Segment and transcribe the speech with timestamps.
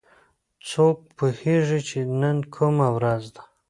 [0.69, 3.41] څوک پوهیږي چې نن کومه ورځ ده